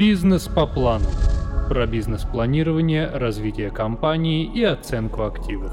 Бизнес 0.00 0.48
по 0.48 0.66
плану. 0.66 1.04
Про 1.68 1.86
бизнес-планирование, 1.86 3.06
развитие 3.06 3.70
компании 3.70 4.50
и 4.50 4.62
оценку 4.64 5.24
активов. 5.24 5.70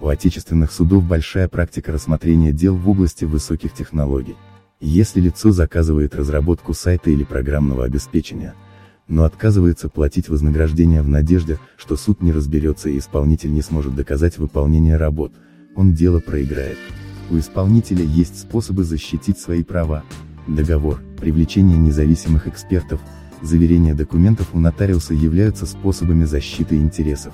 У 0.00 0.08
отечественных 0.08 0.72
судов 0.72 1.04
большая 1.04 1.48
практика 1.48 1.92
рассмотрения 1.92 2.50
дел 2.50 2.76
в 2.76 2.88
области 2.88 3.26
высоких 3.26 3.74
технологий. 3.74 4.36
Если 4.80 5.20
лицо 5.20 5.50
заказывает 5.50 6.14
разработку 6.14 6.72
сайта 6.72 7.10
или 7.10 7.24
программного 7.24 7.84
обеспечения, 7.84 8.54
но 9.06 9.24
отказывается 9.24 9.90
платить 9.90 10.30
вознаграждение 10.30 11.02
в 11.02 11.08
надежде, 11.10 11.58
что 11.76 11.98
суд 11.98 12.22
не 12.22 12.32
разберется 12.32 12.88
и 12.88 12.96
исполнитель 12.96 13.52
не 13.52 13.60
сможет 13.60 13.94
доказать 13.94 14.38
выполнение 14.38 14.96
работ, 14.96 15.34
он 15.76 15.92
дело 15.92 16.20
проиграет. 16.20 16.78
У 17.30 17.36
исполнителя 17.36 18.02
есть 18.02 18.40
способы 18.40 18.84
защитить 18.84 19.38
свои 19.38 19.62
права. 19.62 20.04
Договор, 20.46 21.00
привлечение 21.18 21.78
независимых 21.78 22.46
экспертов, 22.46 23.00
заверение 23.40 23.94
документов 23.94 24.48
у 24.52 24.60
нотариуса 24.60 25.14
являются 25.14 25.64
способами 25.64 26.24
защиты 26.24 26.76
интересов. 26.76 27.32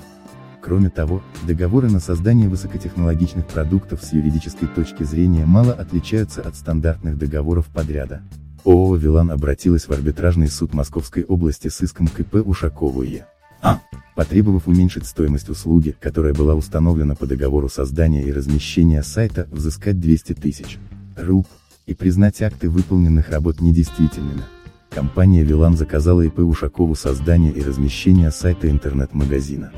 Кроме 0.61 0.89
того, 0.89 1.21
договоры 1.43 1.89
на 1.89 1.99
создание 1.99 2.47
высокотехнологичных 2.47 3.47
продуктов 3.47 4.01
с 4.01 4.13
юридической 4.13 4.67
точки 4.67 5.03
зрения 5.03 5.45
мало 5.45 5.73
отличаются 5.73 6.41
от 6.41 6.55
стандартных 6.55 7.17
договоров 7.17 7.65
подряда. 7.65 8.21
ООО 8.63 8.95
«Вилан» 8.95 9.31
обратилась 9.31 9.87
в 9.87 9.91
арбитражный 9.91 10.47
суд 10.47 10.73
Московской 10.73 11.23
области 11.23 11.67
с 11.67 11.81
иском 11.81 12.07
КП 12.07 12.35
Ушакову 12.35 13.01
Е. 13.01 13.25
А. 13.61 13.79
Потребовав 14.15 14.67
уменьшить 14.67 15.05
стоимость 15.05 15.49
услуги, 15.49 15.95
которая 15.99 16.33
была 16.33 16.53
установлена 16.53 17.15
по 17.15 17.25
договору 17.25 17.67
создания 17.67 18.23
и 18.23 18.31
размещения 18.31 19.03
сайта, 19.03 19.47
взыскать 19.51 19.99
200 19.99 20.33
тысяч 20.33 20.77
руб, 21.17 21.47
и 21.85 21.93
признать 21.93 22.41
акты 22.41 22.69
выполненных 22.69 23.29
работ 23.29 23.61
недействительными. 23.61 24.43
Компания 24.89 25.43
«Вилан» 25.43 25.77
заказала 25.77 26.21
ИП 26.21 26.39
Ушакову 26.39 26.95
создание 26.95 27.53
и 27.53 27.63
размещение 27.63 28.29
сайта 28.31 28.69
интернет-магазина. 28.69 29.71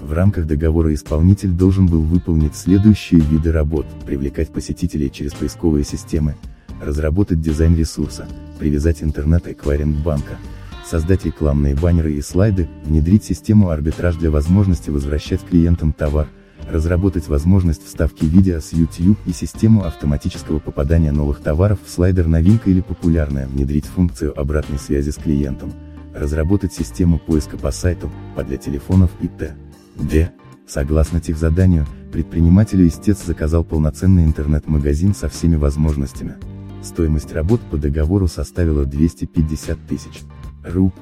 В 0.00 0.12
рамках 0.12 0.46
договора 0.46 0.94
исполнитель 0.94 1.50
должен 1.50 1.86
был 1.86 2.02
выполнить 2.02 2.54
следующие 2.54 3.20
виды 3.20 3.52
работ, 3.52 3.86
привлекать 4.06 4.52
посетителей 4.52 5.10
через 5.10 5.32
поисковые 5.32 5.84
системы, 5.84 6.36
разработать 6.80 7.40
дизайн 7.40 7.76
ресурса, 7.76 8.26
привязать 8.58 9.02
интернет-эквайринг 9.02 9.96
банка, 10.02 10.38
создать 10.84 11.24
рекламные 11.24 11.74
баннеры 11.74 12.12
и 12.14 12.20
слайды, 12.20 12.68
внедрить 12.84 13.24
систему 13.24 13.70
арбитраж 13.70 14.16
для 14.16 14.30
возможности 14.30 14.90
возвращать 14.90 15.44
клиентам 15.44 15.92
товар, 15.92 16.28
разработать 16.68 17.28
возможность 17.28 17.84
вставки 17.84 18.24
видео 18.24 18.60
с 18.60 18.72
YouTube 18.72 19.18
и 19.26 19.32
систему 19.32 19.84
автоматического 19.84 20.58
попадания 20.58 21.12
новых 21.12 21.40
товаров 21.40 21.78
в 21.84 21.90
слайдер 21.90 22.28
новинка 22.28 22.70
или 22.70 22.80
популярная, 22.80 23.46
внедрить 23.46 23.86
функцию 23.86 24.38
обратной 24.38 24.78
связи 24.78 25.10
с 25.10 25.16
клиентом, 25.16 25.72
разработать 26.14 26.72
систему 26.72 27.18
поиска 27.18 27.56
по 27.56 27.70
сайту, 27.70 28.10
по 28.36 28.44
для 28.44 28.56
телефонов 28.56 29.10
и 29.20 29.28
т.д. 29.28 30.32
Согласно 30.66 31.20
техзаданию, 31.20 31.86
предпринимателю 32.12 32.86
истец 32.86 33.24
заказал 33.24 33.64
полноценный 33.64 34.24
интернет-магазин 34.24 35.14
со 35.14 35.28
всеми 35.28 35.56
возможностями. 35.56 36.34
Стоимость 36.82 37.32
работ 37.32 37.60
по 37.70 37.76
договору 37.76 38.26
составила 38.26 38.84
250 38.84 39.78
тысяч 39.88 40.20
руб. 40.64 40.94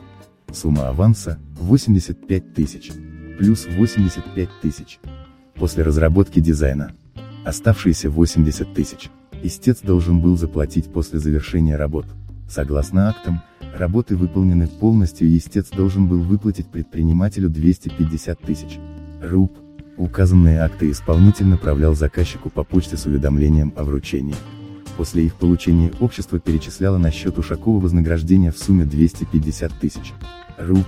Сумма 0.52 0.88
аванса– 0.88 1.38
85 1.60 2.54
тысяч. 2.54 2.90
Плюс 3.38 3.66
85 3.66 4.48
тысяч. 4.60 5.00
После 5.60 5.82
разработки 5.82 6.40
дизайна. 6.40 6.92
Оставшиеся 7.44 8.08
80 8.08 8.72
тысяч. 8.72 9.10
Истец 9.42 9.80
должен 9.82 10.18
был 10.18 10.38
заплатить 10.38 10.90
после 10.90 11.18
завершения 11.18 11.76
работ. 11.76 12.06
Согласно 12.48 13.10
актам, 13.10 13.42
работы 13.76 14.16
выполнены 14.16 14.68
полностью 14.68 15.28
и 15.28 15.36
истец 15.36 15.68
должен 15.68 16.08
был 16.08 16.20
выплатить 16.20 16.68
предпринимателю 16.68 17.50
250 17.50 18.40
тысяч 18.40 18.78
руб. 19.22 19.52
Указанные 19.98 20.60
акты 20.60 20.90
исполнитель 20.90 21.44
направлял 21.44 21.94
заказчику 21.94 22.48
по 22.48 22.64
почте 22.64 22.96
с 22.96 23.04
уведомлением 23.04 23.74
о 23.76 23.84
вручении. 23.84 24.36
После 24.96 25.26
их 25.26 25.34
получения 25.34 25.92
общество 26.00 26.40
перечисляло 26.40 26.96
на 26.96 27.10
счет 27.10 27.36
Ушакова 27.36 27.80
вознаграждение 27.80 28.50
в 28.50 28.56
сумме 28.56 28.86
250 28.86 29.78
тысяч 29.78 30.14
руб. 30.56 30.86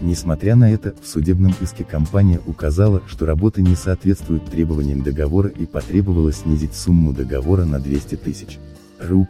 Несмотря 0.00 0.56
на 0.56 0.72
это, 0.72 0.94
в 1.00 1.06
судебном 1.06 1.54
иске 1.60 1.84
компания 1.84 2.40
указала, 2.46 3.02
что 3.06 3.26
работы 3.26 3.62
не 3.62 3.76
соответствуют 3.76 4.46
требованиям 4.46 5.02
договора 5.02 5.48
и 5.48 5.66
потребовала 5.66 6.32
снизить 6.32 6.74
сумму 6.74 7.12
договора 7.12 7.64
на 7.64 7.78
200 7.78 8.16
тысяч 8.16 8.58
руб. 9.00 9.28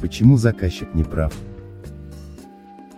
Почему 0.00 0.36
заказчик 0.36 0.94
не 0.94 1.02
прав? 1.02 1.32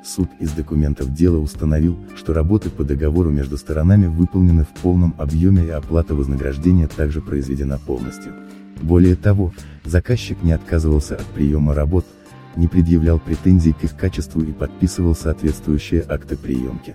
Суд 0.05 0.29
из 0.41 0.51
документов 0.51 1.15
дела 1.15 1.39
установил, 1.39 1.97
что 2.17 2.35
работы 2.35 2.71
по 2.71 2.85
договору 2.85 3.31
между 3.31 3.57
сторонами 3.57 4.07
выполнены 4.07 4.65
в 4.65 4.81
полном 4.83 5.15
объеме 5.17 5.65
и 5.65 5.71
оплата 5.71 6.15
вознаграждения 6.15 6.89
также 6.89 7.21
произведена 7.21 7.79
полностью. 7.79 8.35
Более 8.83 9.15
того, 9.15 9.53
заказчик 9.85 10.43
не 10.43 10.53
отказывался 10.53 11.15
от 11.15 11.25
приема 11.27 11.73
работ, 11.73 12.05
не 12.57 12.69
предъявлял 12.69 13.19
претензий 13.19 13.73
к 13.73 13.85
их 13.85 13.97
качеству 13.97 14.43
и 14.43 14.53
подписывал 14.53 15.15
соответствующие 15.15 16.05
акты 16.09 16.37
приемки. 16.37 16.95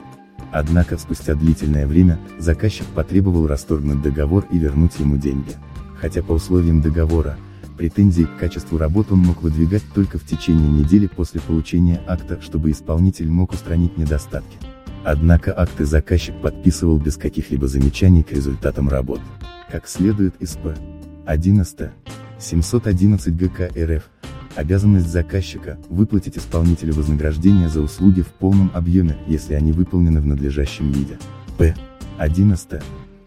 Однако 0.51 0.97
спустя 0.97 1.35
длительное 1.35 1.87
время, 1.87 2.19
заказчик 2.39 2.85
потребовал 2.87 3.47
расторгнуть 3.47 4.01
договор 4.01 4.45
и 4.51 4.57
вернуть 4.57 4.99
ему 4.99 5.17
деньги. 5.17 5.51
Хотя 5.99 6.23
по 6.23 6.33
условиям 6.33 6.81
договора, 6.81 7.37
претензии 7.77 8.23
к 8.23 8.37
качеству 8.37 8.77
работ 8.77 9.11
он 9.11 9.19
мог 9.19 9.41
выдвигать 9.41 9.83
только 9.93 10.17
в 10.17 10.25
течение 10.25 10.69
недели 10.69 11.07
после 11.07 11.39
получения 11.39 12.01
акта, 12.07 12.41
чтобы 12.41 12.71
исполнитель 12.71 13.29
мог 13.29 13.53
устранить 13.53 13.97
недостатки. 13.97 14.57
Однако 15.03 15.57
акты 15.57 15.85
заказчик 15.85 16.35
подписывал 16.41 16.97
без 16.97 17.15
каких-либо 17.15 17.67
замечаний 17.67 18.23
к 18.23 18.31
результатам 18.31 18.89
работ. 18.89 19.21
Как 19.71 19.87
следует 19.87 20.35
из 20.41 20.55
П. 20.55 20.75
11. 21.25 21.91
711 22.39 23.35
ГК 23.35 23.69
РФ. 23.75 24.03
Обязанность 24.57 25.09
заказчика– 25.09 25.77
выплатить 25.89 26.35
исполнителю 26.35 26.95
вознаграждение 26.95 27.69
за 27.69 27.79
услуги 27.79 28.21
в 28.21 28.29
полном 28.29 28.71
объеме, 28.73 29.15
если 29.27 29.53
они 29.53 29.71
выполнены 29.71 30.19
в 30.19 30.25
надлежащем 30.25 30.91
виде. 30.91 31.19
П. 31.59 31.75
11. 32.17 32.81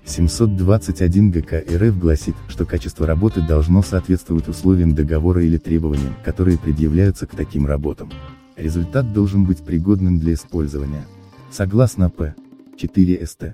721 0.05 1.31
ГК 1.31 1.59
РФ 1.61 1.97
гласит, 1.97 2.35
что 2.49 2.67
качество 2.67 3.07
работы 3.07 3.43
должно 3.47 3.81
соответствовать 3.81 4.49
условиям 4.49 4.97
договора 4.97 5.45
или 5.45 5.57
требованиям, 5.57 6.17
которые 6.25 6.59
предъявляются 6.59 7.29
к 7.29 7.37
таким 7.37 7.65
работам. 7.65 8.11
Результат 8.57 9.13
должен 9.13 9.45
быть 9.45 9.59
пригодным 9.59 10.19
для 10.19 10.35
использования. 10.35 11.07
Согласно 11.53 12.11
П. 12.11 12.35
4 12.77 13.25
СТ. 13.25 13.45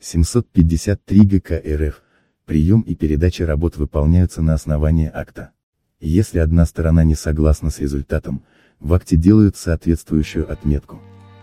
753 0.00 1.20
ГК 1.20 1.62
РФ, 1.64 2.02
прием 2.46 2.80
и 2.80 2.96
передача 2.96 3.46
работ 3.46 3.76
выполняются 3.76 4.42
на 4.42 4.54
основании 4.54 5.08
акта. 5.14 5.52
Если 6.04 6.40
одна 6.40 6.66
сторона 6.66 7.04
не 7.04 7.14
согласна 7.14 7.70
с 7.70 7.78
результатом, 7.78 8.42
в 8.80 8.92
акте 8.92 9.14
делают 9.14 9.56
соответствующую 9.56 10.50
отметку. 10.50 11.00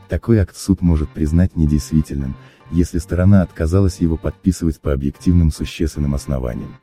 Такой 0.10 0.40
акт 0.40 0.58
суд 0.58 0.82
может 0.82 1.10
признать 1.10 1.56
недействительным, 1.56 2.36
если 2.70 2.98
сторона 2.98 3.42
отказалась 3.42 4.00
его 4.00 4.18
подписывать 4.18 4.82
по 4.82 4.92
объективным 4.92 5.52
существенным 5.52 6.14
основаниям. 6.14 6.76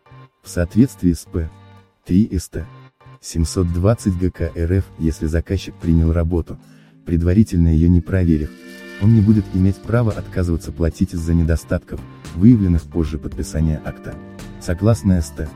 В 0.42 0.48
соответствии 0.48 1.12
с 1.12 1.26
П. 1.30 1.50
3 2.06 2.38
СТ. 2.38 2.64
720 3.20 4.18
ГК 4.20 4.52
РФ, 4.56 4.84
если 4.98 5.26
заказчик 5.26 5.74
принял 5.74 6.14
работу, 6.14 6.58
предварительно 7.04 7.68
ее 7.68 7.90
не 7.90 8.00
проверив, 8.00 8.50
он 9.02 9.14
не 9.14 9.20
будет 9.20 9.44
иметь 9.52 9.76
права 9.76 10.12
отказываться 10.12 10.72
платить 10.72 11.12
из-за 11.12 11.34
недостатков, 11.34 12.00
выявленных 12.36 12.84
позже 12.84 13.18
подписания 13.18 13.82
акта. 13.84 14.14
Согласно 14.62 15.20
СТ. 15.20 15.46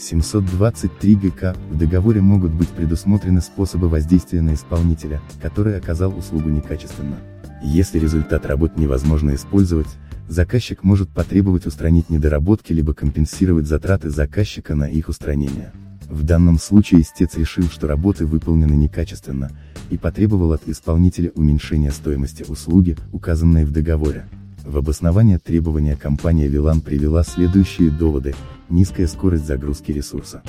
723 0.00 1.14
ГК, 1.16 1.54
в 1.70 1.76
договоре 1.76 2.20
могут 2.20 2.52
быть 2.52 2.68
предусмотрены 2.68 3.40
способы 3.40 3.88
воздействия 3.88 4.40
на 4.40 4.54
исполнителя, 4.54 5.20
который 5.42 5.76
оказал 5.76 6.16
услугу 6.16 6.48
некачественно. 6.48 7.16
Если 7.62 7.98
результат 7.98 8.46
работ 8.46 8.78
невозможно 8.78 9.34
использовать, 9.34 9.88
заказчик 10.28 10.82
может 10.82 11.10
потребовать 11.10 11.66
устранить 11.66 12.08
недоработки 12.08 12.72
либо 12.72 12.94
компенсировать 12.94 13.66
затраты 13.66 14.08
заказчика 14.08 14.74
на 14.74 14.88
их 14.88 15.08
устранение. 15.08 15.72
В 16.08 16.24
данном 16.24 16.58
случае 16.58 17.02
истец 17.02 17.36
решил, 17.36 17.64
что 17.64 17.86
работы 17.86 18.24
выполнены 18.24 18.72
некачественно, 18.72 19.50
и 19.90 19.98
потребовал 19.98 20.52
от 20.52 20.66
исполнителя 20.66 21.30
уменьшения 21.34 21.92
стоимости 21.92 22.44
услуги, 22.48 22.96
указанной 23.12 23.64
в 23.64 23.70
договоре. 23.70 24.24
В 24.64 24.76
обоснование 24.76 25.38
требования 25.38 25.96
компания 25.96 26.46
Вилан 26.46 26.80
привела 26.80 27.24
следующие 27.24 27.90
доводы, 27.90 28.34
низкая 28.68 29.06
скорость 29.06 29.46
загрузки 29.46 29.90
ресурса. 29.90 30.42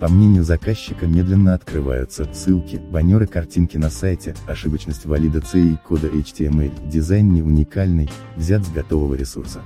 По 0.00 0.08
мнению 0.08 0.44
заказчика 0.44 1.06
медленно 1.06 1.54
открываются 1.54 2.28
ссылки, 2.32 2.80
баннеры 2.90 3.26
картинки 3.26 3.76
на 3.76 3.90
сайте, 3.90 4.36
ошибочность 4.46 5.04
валида 5.06 5.42
C 5.44 5.60
и 5.60 5.76
кода 5.76 6.06
HTML, 6.06 6.88
дизайн 6.88 7.32
не 7.32 7.42
уникальный, 7.42 8.08
взят 8.36 8.64
с 8.64 8.70
готового 8.70 9.14
ресурса. 9.14 9.62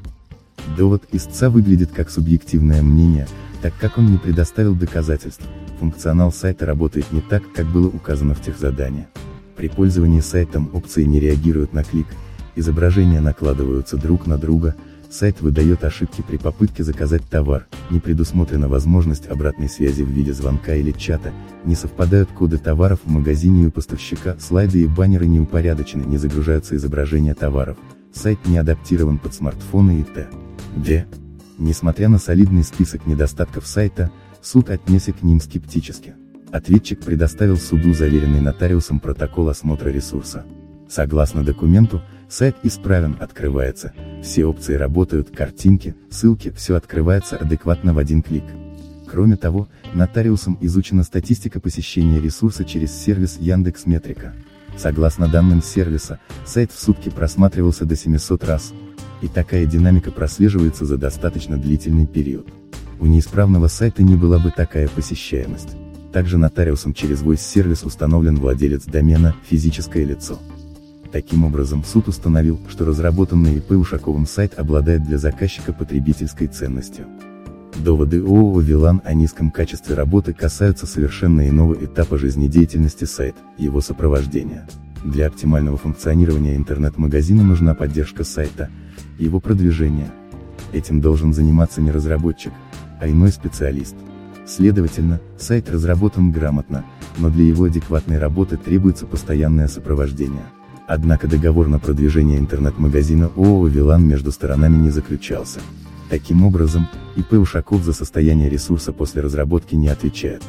Довод 0.76 1.02
истца 1.12 1.50
выглядит 1.50 1.91
как 1.91 2.11
субъективное 2.11 2.82
мнение, 2.82 3.26
так 3.61 3.75
как 3.79 3.99
он 3.99 4.11
не 4.11 4.19
предоставил 4.19 4.75
доказательств, 4.75 5.44
функционал 5.79 6.32
сайта 6.32 6.64
работает 6.64 7.12
не 7.12 7.20
так, 7.20 7.43
как 7.52 7.67
было 7.67 7.88
указано 7.88 8.35
в 8.35 8.41
тех 8.41 8.58
заданиях. 8.58 9.08
При 9.56 9.69
пользовании 9.69 10.20
сайтом 10.20 10.70
опции 10.73 11.05
не 11.05 11.20
реагируют 11.20 11.75
на 11.75 11.85
клик, 11.85 12.06
изображения 12.56 13.20
накладываются 13.20 13.97
друг 13.97 14.26
на 14.26 14.38
друга, 14.38 14.75
сайт 15.11 15.41
выдает 15.41 15.85
ошибки 15.85 16.23
при 16.26 16.37
попытке 16.37 16.85
заказать 16.85 17.25
товар, 17.29 17.67
не 17.91 18.00
предусмотрена 18.00 18.69
возможность 18.69 19.26
обратной 19.26 19.69
связи 19.69 20.02
в 20.02 20.08
виде 20.08 20.32
звонка 20.32 20.75
или 20.75 20.93
чата, 20.93 21.32
не 21.64 21.75
совпадают 21.75 22.31
коды 22.31 22.58
товаров 22.58 23.00
в 23.05 23.11
магазине 23.11 23.64
и 23.64 23.67
у 23.67 23.70
поставщика, 23.70 24.37
слайды 24.38 24.82
и 24.82 24.87
баннеры 24.87 25.26
не 25.26 25.41
упорядочены, 25.41 26.05
не 26.05 26.17
загружаются 26.17 26.76
изображения 26.76 27.35
товаров, 27.35 27.76
сайт 28.12 28.38
не 28.47 28.58
адаптирован 28.58 29.19
под 29.19 29.35
смартфоны 29.35 30.00
и 30.00 30.05
т.д. 30.05 31.06
Несмотря 31.58 32.08
на 32.08 32.19
солидный 32.19 32.64
список 32.64 33.06
недостатков 33.06 33.67
сайта, 33.67 34.11
суд 34.41 34.70
отнесся 34.70 35.12
к 35.12 35.23
ним 35.23 35.41
скептически. 35.41 36.14
Ответчик 36.52 37.00
предоставил 37.00 37.56
суду 37.56 37.93
заверенный 37.93 38.41
нотариусом 38.41 38.99
протокол 38.99 39.50
осмотра 39.50 39.91
ресурса. 39.91 40.44
Согласно 40.88 41.44
документу, 41.44 42.02
сайт 42.31 42.56
исправен, 42.62 43.17
открывается, 43.21 43.93
все 44.23 44.47
опции 44.47 44.75
работают, 44.75 45.31
картинки, 45.31 45.94
ссылки, 46.11 46.53
все 46.56 46.77
открывается 46.77 47.37
адекватно 47.37 47.93
в 47.93 47.99
один 47.99 48.23
клик. 48.23 48.44
Кроме 49.11 49.37
того, 49.37 49.69
нотариусом 49.93 50.56
изучена 50.61 51.03
статистика 51.03 51.59
посещения 51.59 52.21
ресурса 52.21 52.65
через 52.65 52.93
сервис 52.93 53.38
Яндекс 53.41 53.85
Метрика. 53.87 54.35
Согласно 54.77 55.27
данным 55.27 55.61
сервиса, 55.61 56.21
сайт 56.47 56.71
в 56.71 56.79
сутки 56.79 57.09
просматривался 57.11 57.85
до 57.85 57.97
700 57.97 58.44
раз, 58.44 58.73
и 59.21 59.26
такая 59.26 59.67
динамика 59.67 60.12
прослеживается 60.12 60.87
за 60.87 60.97
достаточно 60.97 61.56
длительный 61.56 62.06
период. 62.06 62.49
У 63.00 63.06
неисправного 63.06 63.67
сайта 63.67 64.05
не 64.05 64.15
была 64.15 64.38
бы 64.38 64.53
такая 64.53 64.88
посещаемость. 64.88 65.76
Также 66.12 66.38
нотариусом 66.38 66.94
через 66.94 67.23
Voice 67.23 67.41
сервис 67.41 67.83
установлен 67.83 68.37
владелец 68.37 68.85
домена, 68.85 69.35
физическое 69.49 70.05
лицо. 70.05 70.38
Таким 71.12 71.45
образом 71.45 71.83
суд 71.85 72.07
установил, 72.07 72.61
что 72.69 72.85
разработанный 72.85 73.57
ИП 73.57 73.73
Ушаковым 73.73 74.27
сайт 74.27 74.59
обладает 74.59 75.03
для 75.03 75.19
заказчика 75.19 75.73
потребительской 75.73 76.47
ценностью. 76.47 77.07
Доводы 77.85 78.21
ООО 78.21 78.61
«Вилан» 78.61 79.01
о 79.05 79.12
низком 79.15 79.51
качестве 79.51 79.97
работы 79.97 80.33
касаются 80.33 80.87
совершенно 80.87 81.49
иного 81.49 81.75
этапа 81.75 82.17
жизнедеятельности 82.17 83.05
сайта, 83.05 83.39
его 83.59 83.81
сопровождения. 83.81 84.69
Для 85.05 85.27
оптимального 85.27 85.79
функционирования 85.79 86.57
интернет-магазина 86.57 87.43
нужна 87.43 87.75
поддержка 87.75 88.23
сайта, 88.23 88.69
его 89.19 89.41
продвижение. 89.41 90.11
Этим 90.73 91.01
должен 91.01 91.33
заниматься 91.33 91.81
не 91.81 91.91
разработчик, 91.91 92.53
а 93.01 93.09
иной 93.09 93.31
специалист. 93.33 93.97
Следовательно, 94.47 95.21
сайт 95.39 95.71
разработан 95.71 96.31
грамотно, 96.31 96.85
но 97.19 97.31
для 97.31 97.45
его 97.45 97.65
адекватной 97.65 98.19
работы 98.19 98.57
требуется 98.57 99.07
постоянное 99.07 99.69
сопровождение. 99.69 100.45
Однако 100.92 101.28
договор 101.28 101.69
на 101.69 101.78
продвижение 101.78 102.37
интернет-магазина 102.37 103.31
ООО 103.37 103.69
«Вилан» 103.69 104.04
между 104.04 104.32
сторонами 104.32 104.76
не 104.76 104.90
заключался. 104.90 105.60
Таким 106.08 106.44
образом, 106.44 106.88
ИП 107.14 107.34
Ушаков 107.34 107.84
за 107.84 107.92
состояние 107.92 108.50
ресурса 108.50 108.92
после 108.92 109.22
разработки 109.22 109.76
не 109.76 109.87
отвечает. 109.87 110.42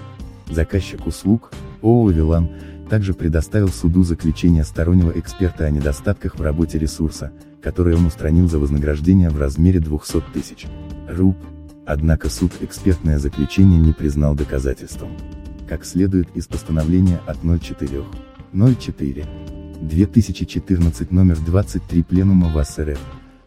Заказчик 0.50 1.06
услуг, 1.06 1.52
ООО 1.84 2.10
«Вилан», 2.10 2.50
также 2.90 3.14
предоставил 3.14 3.68
суду 3.68 4.02
заключение 4.02 4.64
стороннего 4.64 5.12
эксперта 5.12 5.66
о 5.66 5.70
недостатках 5.70 6.40
в 6.40 6.42
работе 6.42 6.80
ресурса, 6.80 7.32
который 7.62 7.94
он 7.94 8.08
устранил 8.08 8.50
за 8.50 8.58
вознаграждение 8.58 9.30
в 9.30 9.40
размере 9.40 9.80
200 9.80 10.24
тысяч 10.34 10.66
руб. 11.08 11.38
Однако 11.86 12.32
суд 12.32 12.52
экспертное 12.62 13.20
заключение 13.20 13.80
не 13.80 13.94
признал 13.94 14.34
доказательством. 14.34 15.12
Как 15.70 15.86
следует 15.86 16.36
из 16.36 16.48
постановления 16.48 17.22
от 17.28 17.38
04. 17.44 18.04
04. 18.54 19.26
2014 19.82 21.12
номер 21.12 21.40
23 21.40 22.04
Пленума 22.04 22.50
ВАС 22.50 22.78
РФ, 22.78 23.00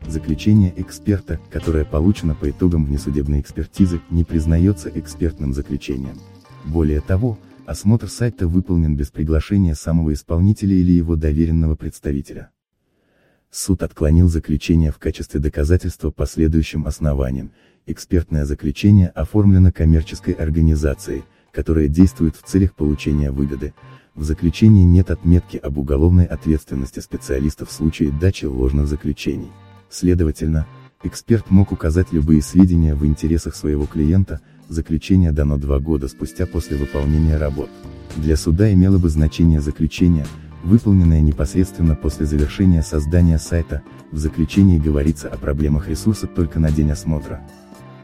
заключение 0.08 0.74
эксперта, 0.76 1.38
которое 1.50 1.84
получено 1.84 2.34
по 2.34 2.50
итогам 2.50 2.84
внесудебной 2.84 3.40
экспертизы, 3.40 4.00
не 4.10 4.24
признается 4.24 4.90
экспертным 4.92 5.54
заключением. 5.54 6.18
Более 6.64 7.00
того, 7.00 7.38
осмотр 7.66 8.08
сайта 8.08 8.48
выполнен 8.48 8.96
без 8.96 9.12
приглашения 9.12 9.74
самого 9.74 10.12
исполнителя 10.12 10.74
или 10.74 10.90
его 10.90 11.14
доверенного 11.14 11.76
представителя. 11.76 12.50
Суд 13.52 13.84
отклонил 13.84 14.28
заключение 14.28 14.90
в 14.90 14.98
качестве 14.98 15.38
доказательства 15.38 16.10
по 16.10 16.26
следующим 16.26 16.84
основаниям. 16.88 17.52
Экспертное 17.86 18.44
заключение 18.44 19.08
оформлено 19.10 19.70
коммерческой 19.70 20.34
организацией, 20.34 21.22
которая 21.52 21.86
действует 21.86 22.34
в 22.34 22.42
целях 22.42 22.74
получения 22.74 23.30
выгоды. 23.30 23.72
В 24.14 24.22
заключении 24.22 24.84
нет 24.84 25.10
отметки 25.10 25.56
об 25.56 25.76
уголовной 25.78 26.24
ответственности 26.24 27.00
специалиста 27.00 27.66
в 27.66 27.72
случае 27.72 28.12
дачи 28.12 28.44
ложных 28.44 28.86
заключений. 28.86 29.50
Следовательно, 29.90 30.66
эксперт 31.02 31.50
мог 31.50 31.72
указать 31.72 32.12
любые 32.12 32.40
сведения 32.40 32.94
в 32.94 33.04
интересах 33.04 33.56
своего 33.56 33.86
клиента, 33.86 34.40
заключение 34.68 35.32
дано 35.32 35.58
два 35.58 35.80
года 35.80 36.06
спустя 36.06 36.46
после 36.46 36.76
выполнения 36.76 37.36
работ. 37.36 37.68
Для 38.14 38.36
суда 38.36 38.72
имело 38.72 38.98
бы 38.98 39.08
значение 39.08 39.60
заключение, 39.60 40.26
выполненная 40.62 41.20
непосредственно 41.20 41.96
после 41.96 42.24
завершения 42.24 42.82
создания 42.82 43.40
сайта, 43.40 43.82
в 44.12 44.18
заключении 44.18 44.78
говорится 44.78 45.28
о 45.28 45.38
проблемах 45.38 45.88
ресурса 45.88 46.28
только 46.28 46.60
на 46.60 46.70
день 46.70 46.92
осмотра. 46.92 47.42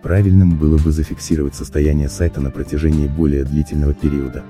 Правильным 0.02 0.58
было 0.58 0.76
бы 0.76 0.90
зафиксировать 0.90 1.54
состояние 1.54 2.08
сайта 2.08 2.40
на 2.40 2.50
протяжении 2.50 3.06
более 3.06 3.44
длительного 3.44 3.94
периода. 3.94 4.44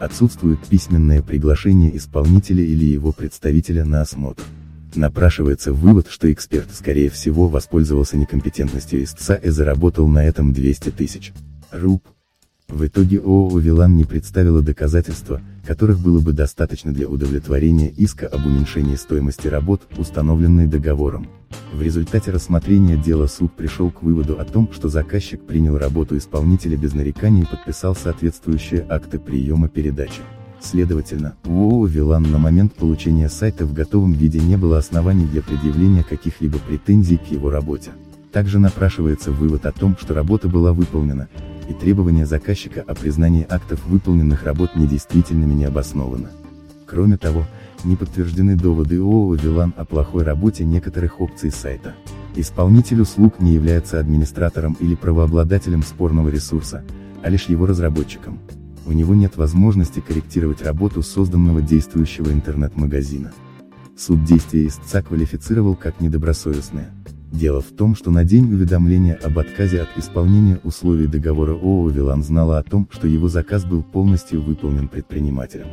Отсутствует 0.00 0.58
письменное 0.66 1.22
приглашение 1.22 1.96
исполнителя 1.96 2.62
или 2.62 2.84
его 2.84 3.12
представителя 3.12 3.84
на 3.84 4.02
осмотр. 4.02 4.42
Напрашивается 4.94 5.72
вывод, 5.72 6.08
что 6.08 6.32
эксперт, 6.32 6.68
скорее 6.72 7.10
всего, 7.10 7.48
воспользовался 7.48 8.16
некомпетентностью 8.16 9.02
истца 9.02 9.34
и 9.34 9.48
заработал 9.50 10.08
на 10.08 10.24
этом 10.24 10.52
200 10.52 10.90
тысяч 10.90 11.32
руб. 11.72 12.04
В 12.68 12.86
итоге 12.86 13.20
ООО 13.20 13.58
«Вилан» 13.58 13.96
не 13.96 14.04
представила 14.04 14.62
доказательства, 14.62 15.40
которых 15.66 16.00
было 16.00 16.20
бы 16.20 16.32
достаточно 16.32 16.92
для 16.92 17.08
удовлетворения 17.08 17.88
иска 17.88 18.26
об 18.26 18.46
уменьшении 18.46 18.96
стоимости 18.96 19.48
работ, 19.48 19.82
установленной 19.96 20.66
договором. 20.66 21.28
В 21.72 21.82
результате 21.82 22.30
рассмотрения 22.30 22.96
дела 22.96 23.26
суд 23.26 23.52
пришел 23.52 23.90
к 23.90 24.02
выводу 24.02 24.40
о 24.40 24.44
том, 24.44 24.70
что 24.72 24.88
заказчик 24.88 25.42
принял 25.42 25.76
работу 25.78 26.16
исполнителя 26.16 26.76
без 26.76 26.94
нареканий 26.94 27.42
и 27.42 27.46
подписал 27.46 27.94
соответствующие 27.94 28.84
акты 28.88 29.18
приема 29.18 29.68
передачи. 29.68 30.22
Следовательно, 30.60 31.34
у 31.44 31.70
ООО 31.70 31.86
«Вилан» 31.86 32.22
на 32.22 32.38
момент 32.38 32.72
получения 32.74 33.28
сайта 33.28 33.66
в 33.66 33.74
готовом 33.74 34.12
виде 34.12 34.40
не 34.40 34.56
было 34.56 34.78
оснований 34.78 35.26
для 35.26 35.42
предъявления 35.42 36.02
каких-либо 36.02 36.58
претензий 36.58 37.18
к 37.18 37.30
его 37.30 37.50
работе. 37.50 37.90
Также 38.32 38.58
напрашивается 38.58 39.30
вывод 39.30 39.66
о 39.66 39.72
том, 39.72 39.96
что 40.00 40.14
работа 40.14 40.48
была 40.48 40.72
выполнена, 40.72 41.28
и 41.68 41.72
требования 41.72 42.26
заказчика 42.26 42.82
о 42.86 42.94
признании 42.94 43.46
актов 43.48 43.84
выполненных 43.86 44.44
работ 44.44 44.76
недействительными 44.76 45.54
не 45.54 45.64
обоснованы. 45.64 46.28
Кроме 46.86 47.16
того, 47.16 47.44
не 47.84 47.96
подтверждены 47.96 48.56
доводы 48.56 49.00
ООО 49.00 49.34
«Вилан» 49.34 49.74
о 49.76 49.84
плохой 49.84 50.24
работе 50.24 50.64
некоторых 50.64 51.20
опций 51.20 51.50
сайта. 51.50 51.94
Исполнитель 52.36 53.00
услуг 53.00 53.40
не 53.40 53.52
является 53.52 54.00
администратором 54.00 54.76
или 54.80 54.94
правообладателем 54.94 55.82
спорного 55.82 56.28
ресурса, 56.28 56.84
а 57.22 57.28
лишь 57.28 57.46
его 57.46 57.66
разработчиком. 57.66 58.38
У 58.86 58.92
него 58.92 59.14
нет 59.14 59.36
возможности 59.36 60.00
корректировать 60.00 60.62
работу 60.62 61.02
созданного 61.02 61.62
действующего 61.62 62.32
интернет-магазина. 62.32 63.32
Суд 63.96 64.24
действия 64.24 64.66
истца 64.66 65.02
квалифицировал 65.02 65.76
как 65.76 66.00
недобросовестное. 66.00 66.90
Дело 67.34 67.60
в 67.60 67.72
том, 67.72 67.96
что 67.96 68.12
на 68.12 68.24
день 68.24 68.44
уведомления 68.44 69.14
об 69.14 69.40
отказе 69.40 69.82
от 69.82 69.88
исполнения 69.98 70.60
условий 70.62 71.08
договора 71.08 71.54
ООО 71.54 71.88
«Вилан» 71.90 72.22
знала 72.22 72.58
о 72.58 72.62
том, 72.62 72.88
что 72.92 73.08
его 73.08 73.26
заказ 73.26 73.64
был 73.64 73.82
полностью 73.82 74.40
выполнен 74.40 74.86
предпринимателем. 74.86 75.66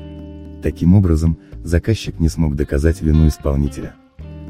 Таким 0.64 0.96
образом, 0.96 1.38
заказчик 1.64 2.20
не 2.20 2.30
смог 2.30 2.56
доказать 2.56 3.04
вину 3.04 3.28
исполнителя. 3.28 3.94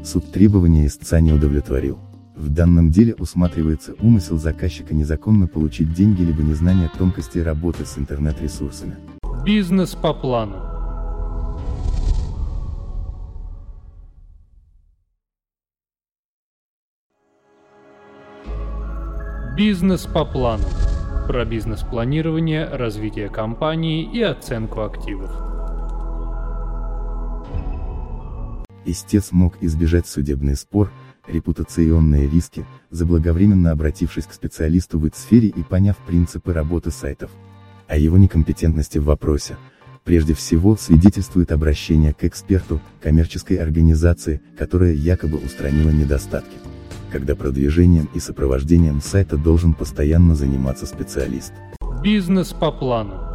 Суд 0.02 0.32
требования 0.32 0.86
истца 0.86 1.20
не 1.20 1.34
удовлетворил. 1.34 1.98
В 2.34 2.48
данном 2.48 2.90
деле 2.90 3.14
усматривается 3.18 3.92
умысел 4.00 4.38
заказчика 4.38 4.94
незаконно 4.94 5.46
получить 5.46 5.92
деньги 5.92 6.22
либо 6.22 6.42
незнание 6.42 6.90
тонкостей 6.96 7.42
работы 7.42 7.84
с 7.84 7.98
интернет-ресурсами. 7.98 8.96
Бизнес 9.44 9.90
по 9.90 10.14
плану. 10.14 10.71
Бизнес 19.56 20.06
по 20.06 20.24
плану. 20.24 20.64
Про 21.28 21.44
бизнес-планирование, 21.44 22.64
развитие 22.64 23.28
компании 23.28 24.10
и 24.10 24.22
оценку 24.22 24.80
активов. 24.80 25.30
Истец 28.86 29.30
мог 29.30 29.62
избежать 29.62 30.06
судебный 30.06 30.56
спор, 30.56 30.90
репутационные 31.28 32.30
риски, 32.30 32.64
заблаговременно 32.88 33.72
обратившись 33.72 34.24
к 34.24 34.32
специалисту 34.32 34.98
в 34.98 35.04
этой 35.04 35.16
сфере 35.16 35.48
и 35.48 35.62
поняв 35.62 35.98
принципы 35.98 36.54
работы 36.54 36.90
сайтов. 36.90 37.30
О 37.88 37.98
его 37.98 38.16
некомпетентности 38.16 38.96
в 38.96 39.04
вопросе, 39.04 39.58
прежде 40.02 40.32
всего 40.32 40.76
свидетельствует 40.76 41.52
обращение 41.52 42.14
к 42.14 42.24
эксперту, 42.24 42.80
коммерческой 43.02 43.58
организации, 43.58 44.40
которая 44.56 44.94
якобы 44.94 45.36
устранила 45.36 45.90
недостатки. 45.90 46.71
Когда 47.12 47.36
продвижением 47.36 48.08
и 48.14 48.20
сопровождением 48.20 49.02
сайта 49.02 49.36
должен 49.36 49.74
постоянно 49.74 50.34
заниматься 50.34 50.86
специалист. 50.86 51.52
Бизнес 52.02 52.54
по 52.54 52.72
плану. 52.72 53.31